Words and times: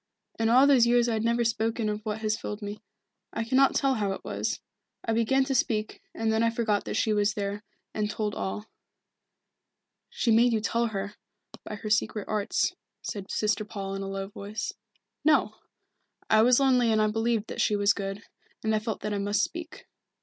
In 0.39 0.49
all 0.49 0.65
those 0.65 0.87
years 0.87 1.07
I 1.07 1.13
have 1.13 1.23
never 1.23 1.43
spoken 1.43 1.87
of 1.87 2.01
what 2.03 2.21
has 2.21 2.35
filled 2.35 2.63
me. 2.63 2.81
I 3.33 3.43
cannot 3.43 3.75
tell 3.75 3.93
how 3.93 4.13
it 4.13 4.23
was. 4.25 4.59
I 5.05 5.13
began 5.13 5.43
to 5.43 5.53
speak, 5.53 6.01
and 6.15 6.33
then 6.33 6.41
I 6.41 6.49
forgot 6.49 6.85
that 6.85 6.95
she 6.95 7.13
was 7.13 7.35
there, 7.35 7.61
and 7.93 8.09
told 8.09 8.33
all." 8.33 8.65
"She 10.09 10.31
made 10.31 10.53
you 10.53 10.59
tell 10.59 10.87
her, 10.87 11.13
by 11.63 11.75
her 11.75 11.91
secret 11.91 12.27
arts," 12.27 12.73
said 13.03 13.29
Sister 13.29 13.63
Paul 13.63 13.93
in 13.93 14.01
a 14.01 14.07
low 14.09 14.29
voice. 14.29 14.73
"No 15.23 15.53
I 16.31 16.41
was 16.41 16.59
lonely 16.59 16.91
and 16.91 16.99
I 16.99 17.05
believed 17.05 17.45
that 17.49 17.61
she 17.61 17.75
was 17.75 17.93
good, 17.93 18.23
and 18.63 18.73
I 18.73 18.79
felt 18.79 19.01
that 19.01 19.13
I 19.13 19.19
must 19.19 19.43
speak. 19.43 19.85